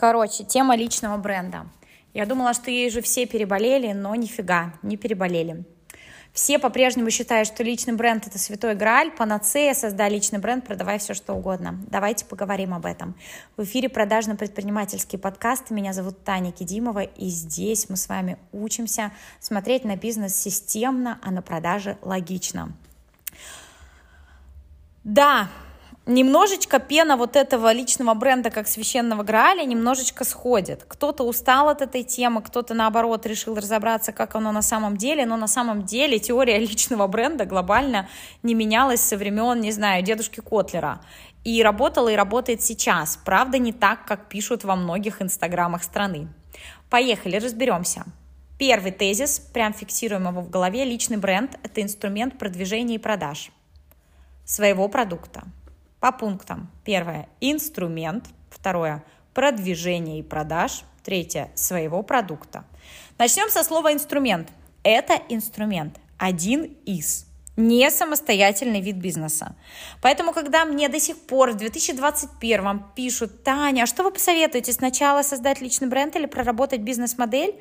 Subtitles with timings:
[0.00, 1.66] Короче, тема личного бренда.
[2.14, 5.66] Я думала, что ей же все переболели, но нифига, не переболели.
[6.32, 11.12] Все по-прежнему считают, что личный бренд– это святой грааль, панацея, создай личный бренд, продавай все,
[11.12, 11.78] что угодно.
[11.88, 13.14] Давайте поговорим об этом.
[13.58, 15.68] В эфире продажно-предпринимательский подкаст.
[15.68, 21.30] Меня зовут Таня Кедимова, и здесь мы с вами учимся смотреть на бизнес системно, а
[21.30, 22.72] на продажи логично.
[25.04, 25.50] Да,
[26.06, 30.84] немножечко пена вот этого личного бренда как священного Грааля немножечко сходит.
[30.88, 35.36] Кто-то устал от этой темы, кто-то наоборот решил разобраться, как оно на самом деле, но
[35.36, 38.08] на самом деле теория личного бренда глобально
[38.42, 41.00] не менялась со времен, не знаю, дедушки Котлера.
[41.44, 43.18] И работала и работает сейчас.
[43.24, 46.28] Правда, не так, как пишут во многих инстаграмах страны.
[46.90, 48.04] Поехали, разберемся.
[48.58, 53.50] Первый тезис, прям фиксируем его в голове, личный бренд– это инструмент продвижения и продаж
[54.44, 55.44] своего продукта–
[56.00, 56.70] по пунктам.
[56.84, 58.26] Первое– инструмент.
[58.50, 59.04] Второе–
[59.34, 60.82] продвижение и продаж.
[61.04, 62.64] Третье– своего продукта.
[63.18, 64.48] Начнем со слова инструмент.
[64.82, 65.98] Это инструмент.
[66.18, 69.54] Один из не самостоятельный вид бизнеса.
[70.00, 75.22] Поэтому, когда мне до сих пор в 2021 пишут, Таня, а что вы посоветуете, сначала
[75.22, 77.54] создать личный бренд или проработать бизнес-модель?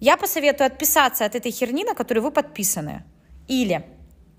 [0.00, 3.04] Я посоветую отписаться от этой херни, на которую вы подписаны.
[3.46, 3.84] Или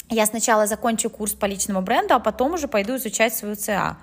[0.09, 3.97] я сначала закончу курс по личному бренду, а потом уже пойду изучать свою ЦА.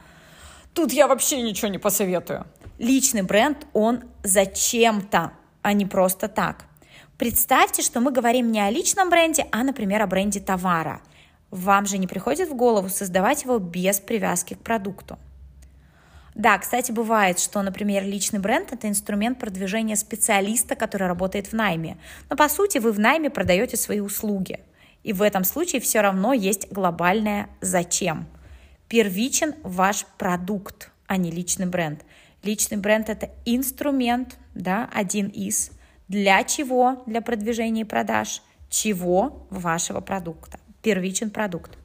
[0.74, 2.46] Тут я вообще ничего не посоветую.
[2.78, 6.64] Личный бренд, он зачем-то, а не просто так.
[7.18, 11.00] Представьте, что мы говорим не о личном бренде, а, например, о бренде товара.
[11.50, 15.18] Вам же не приходит в голову создавать его без привязки к продукту.
[16.34, 21.98] Да, кстати, бывает, что, например, личный бренд– это инструмент продвижения специалиста, который работает в найме.
[22.30, 24.58] Но, по сути, вы в найме продаете свои услуги–
[25.02, 28.26] и в этом случае все равно есть глобальное «зачем».
[28.88, 32.04] Первичен ваш продукт, а не личный бренд.
[32.42, 35.70] Личный бренд– это инструмент, да, один из.
[36.08, 37.02] Для чего?
[37.06, 38.42] Для продвижения и продаж.
[38.68, 39.46] Чего?
[39.50, 40.58] Вашего продукта.
[40.82, 41.78] Первичен продукт.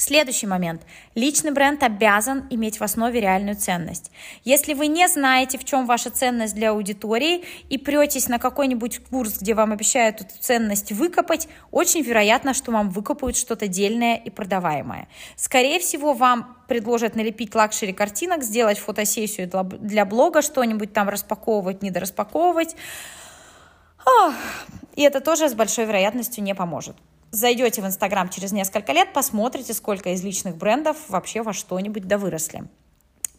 [0.00, 0.82] Следующий момент.
[1.16, 4.12] Личный бренд обязан иметь в основе реальную ценность.
[4.44, 9.38] Если вы не знаете, в чем ваша ценность для аудитории и претесь на какой-нибудь курс,
[9.40, 15.08] где вам обещают эту ценность выкопать, очень вероятно, что вам выкопают что-то дельное и продаваемое.
[15.34, 22.76] Скорее всего, вам предложат налепить luxury картинок, сделать фотосессию для блога, что-нибудь там распаковывать, недораспаковывать.
[24.94, 26.94] И это тоже с большой вероятностью не поможет
[27.30, 32.18] зайдете в Инстаграм через несколько лет, посмотрите, сколько из личных брендов вообще во что-нибудь да
[32.18, 32.64] выросли.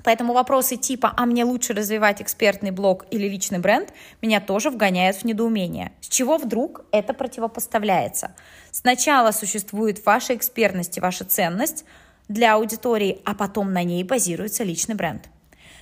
[0.04, 5.18] Поэтому вопросы типа «А мне лучше развивать экспертный блог или личный бренд» меня тоже вгоняют
[5.18, 5.92] в недоумение.
[6.00, 8.34] С чего вдруг это противопоставляется?
[8.72, 11.84] Сначала существует ваша экспертность и ваша ценность
[12.30, 15.28] для аудитории, а потом на ней базируется личный бренд.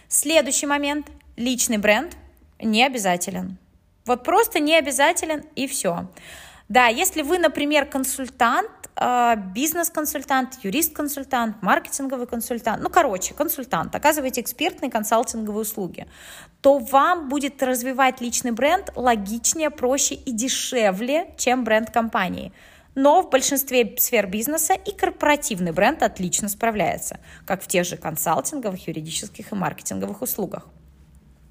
[0.07, 1.07] Следующий момент.
[1.35, 2.17] Личный бренд
[2.59, 3.59] не обязателен.
[4.06, 6.07] Вот просто не обязателен и все.
[6.69, 14.91] Да, если вы, например, консультант, а, бизнес-консультант, юрист-консультант, маркетинговый консультант, ну, короче, консультант, оказываете экспертные
[14.91, 16.07] консалтинговые услуги,
[16.61, 22.51] то вам будет развивать личный бренд логичнее, проще и дешевле, чем бренд компании.
[22.95, 28.88] Но в большинстве сфер бизнеса и корпоративный бренд отлично справляется, как в тех же консалтинговых,
[28.88, 30.66] юридических и маркетинговых услугах.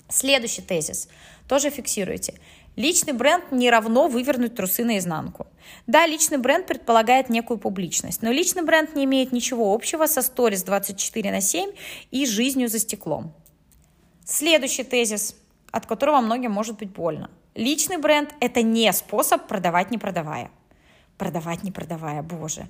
[0.08, 1.08] Следующий тезис
[1.48, 2.34] тоже фиксируйте.
[2.76, 5.46] Личный бренд не равно вывернуть трусы наизнанку.
[5.86, 10.62] Да, личный бренд предполагает некую публичность, но личный бренд не имеет ничего общего со сторис
[10.62, 11.70] 24 на 7
[12.10, 13.32] и жизнью за стеклом.
[14.24, 15.36] Следующий тезис,
[15.70, 17.30] от которого многим может быть больно.
[17.54, 20.50] Личный бренд– это не способ продавать не продавая.
[21.16, 22.68] Продавать не продавая, боже.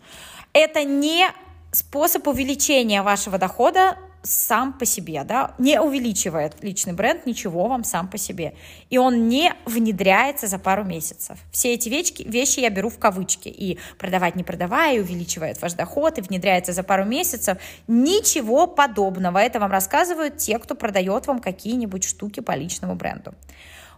[0.52, 1.26] Это не
[1.72, 8.08] способ увеличения вашего дохода сам по себе, да, не увеличивает личный бренд ничего вам сам
[8.08, 8.54] по себе.
[8.90, 11.38] И он не внедряется за пару месяцев.
[11.52, 13.48] Все эти вещи, вещи я беру в кавычки.
[13.48, 17.58] И продавать не продавая, и увеличивает ваш доход, и внедряется за пару месяцев.
[17.86, 19.38] Ничего подобного.
[19.38, 23.34] Это вам рассказывают те, кто продает вам какие-нибудь штуки по личному бренду.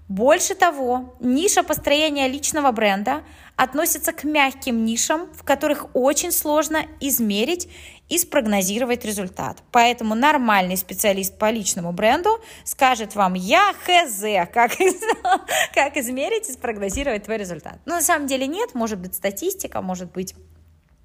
[0.08, 3.22] Больше того, ниша построения личного бренда
[3.56, 7.68] относится к мягким нишам, в которых очень сложно измерить
[8.08, 9.58] и спрогнозировать результат.
[9.70, 14.22] Поэтому нормальный специалист по личному бренду скажет вам, я хз,
[14.52, 14.72] как,
[15.74, 17.78] как измерить и спрогнозировать твой результат.
[17.84, 20.34] Но на самом деле нет, может быть статистика, может быть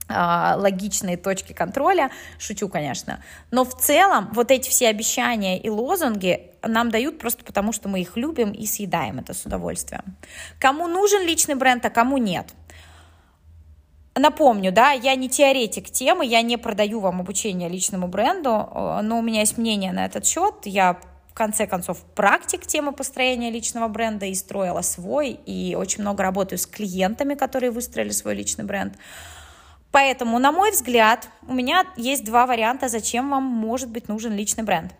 [0.09, 6.51] а, логичные точки контроля, шучу, конечно, но в целом вот эти все обещания и лозунги
[6.61, 10.03] нам дают просто потому, что мы их любим и съедаем это с удовольствием.
[10.59, 12.47] Кому нужен личный бренд, а кому нет?
[14.15, 19.17] Напомню, да, я не теоретик темы, я не продаю вам обучение личному бренду, э, но
[19.17, 20.99] у меня есть мнение на этот счет, я
[21.33, 26.59] в конце концов, практик темы построения личного бренда и строила свой, и очень много работаю
[26.59, 28.93] с клиентами, которые выстроили свой личный бренд.
[29.91, 34.63] Поэтому, на мой взгляд, у меня есть два варианта, зачем вам может быть нужен личный
[34.63, 34.93] бренд.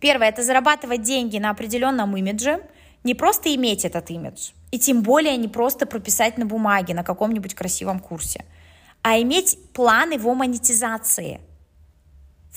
[0.00, 2.62] Первое– это зарабатывать деньги на определенном имидже,
[3.02, 7.54] не просто иметь этот имидж, и тем более не просто прописать на бумаге на каком-нибудь
[7.54, 8.44] красивом курсе,
[9.02, 11.40] а иметь план его монетизации–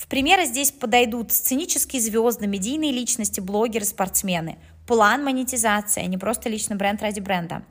[0.02, 4.58] в примеры здесь подойдут сценические звезды, медийные личности, блогеры, спортсмены.
[4.86, 7.62] План монетизации, а не просто личный бренд ради бренда.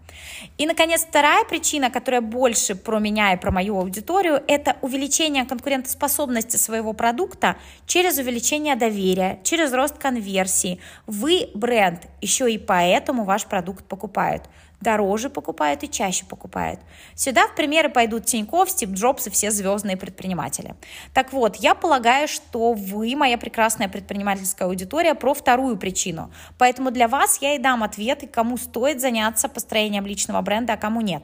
[0.58, 6.56] И, наконец, вторая причина, которая больше про меня и про мою аудиторию, это увеличение конкурентоспособности
[6.56, 10.80] своего продукта через увеличение доверия, через рост конверсии.
[11.06, 14.44] Вы бренд, еще и поэтому ваш продукт покупают
[14.82, 16.80] дороже покупают и чаще покупают.
[17.16, 20.76] Сюда в примеры пойдут Тинькофф, Стив Джобс и все звездные предприниматели.
[21.14, 26.32] Так вот, я полагаю, что вы, моя прекрасная предпринимательская аудитория, про вторую причину.
[26.58, 31.02] Поэтому для вас я и дам ответы, кому стоит заняться построением личного бренда, а кому
[31.02, 31.24] нет.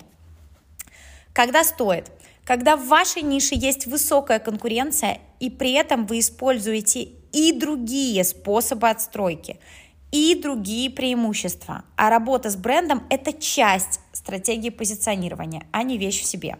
[1.33, 2.11] Когда стоит?
[2.45, 8.89] Когда в вашей нише есть высокая конкуренция, и при этом вы используете и другие способы
[8.89, 9.59] отстройки–
[10.11, 11.83] и другие преимущества.
[11.95, 16.57] А работа с брендом– это часть стратегии позиционирования, а не вещь в себе.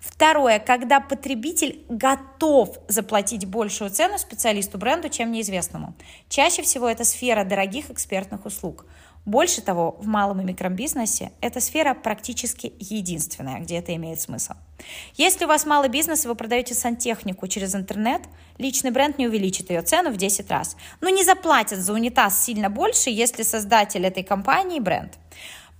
[0.00, 5.94] Второе, когда потребитель готов заплатить большую цену специалисту бренду, чем неизвестному.
[6.28, 8.86] Чаще всего это сфера дорогих экспертных услуг–
[9.24, 14.54] больше того, в малом и микробизнесе эта сфера практически единственная, где это имеет смысл.
[15.14, 18.22] Если у вас мало бизнеса, вы продаете сантехнику через интернет,
[18.58, 20.76] личный бренд не увеличит ее цену в 10 раз.
[21.00, 25.18] Но не заплатят за унитаз сильно больше, если создатель этой компании бренд.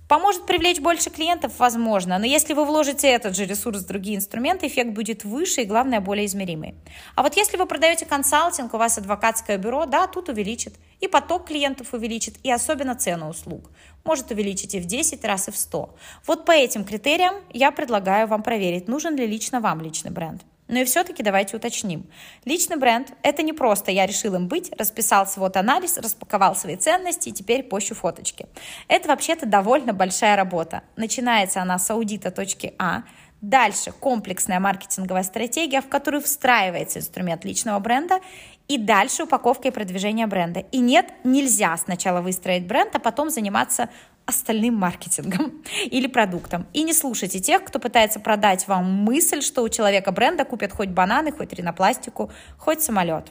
[0.07, 1.53] Поможет привлечь больше клиентов?
[1.57, 5.65] Возможно, но если вы вложите этот же ресурс в другие инструменты, эффект будет выше и,
[5.65, 6.75] главное, более измеримый.
[7.15, 10.75] А вот если вы продаете консалтинг, у вас адвокатское бюро, да, тут увеличит.
[11.03, 13.69] И поток клиентов увеличит, и особенно цену услуг.
[14.05, 15.93] Может увеличить и в 10 раз, и в 100.
[16.25, 20.43] Вот по этим критериям я предлагаю вам проверить, нужен ли лично вам личный бренд.
[20.69, 22.09] Но и все-таки давайте уточним.
[22.45, 27.27] Личный бренд– это не просто я решил им быть, расписал свой анализ, распаковал свои ценности
[27.27, 28.45] и теперь пощу фоточки.
[28.87, 30.83] Это вообще-то довольно большая работа.
[30.95, 33.03] Начинается она с аудита точки А,
[33.43, 38.21] Дальше комплексная маркетинговая стратегия, в которую встраивается инструмент личного бренда,
[38.69, 40.61] и дальше упаковка и продвижение бренда.
[40.71, 43.89] И нет, нельзя сначала выстроить бренд, а потом заниматься
[44.25, 46.67] остальным маркетингом или продуктом.
[46.71, 50.87] И не слушайте тех, кто пытается продать вам мысль, что у человека бренда купят хоть
[50.87, 53.29] бананы, хоть ринопластику, хоть самолет.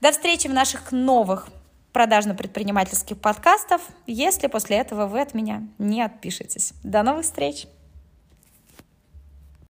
[0.00, 1.46] До встречи в наших новых
[1.92, 6.72] продажно-предпринимательских подкастов, если после этого вы от меня не отпишетесь.
[6.82, 7.68] До новых встреч!